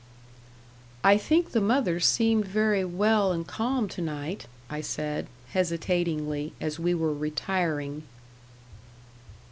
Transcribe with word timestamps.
"I 1.03 1.15
think 1.15 1.51
the 1.51 1.61
mother 1.61 1.99
seemed 1.99 2.45
very 2.47 2.83
well 2.83 3.31
and 3.31 3.45
calm 3.45 3.87
to 3.89 4.01
night," 4.01 4.47
I 4.67 4.81
said, 4.81 5.27
hesitatingly, 5.49 6.53
as 6.59 6.79
we 6.79 6.95
were 6.95 7.13
retiring. 7.13 8.01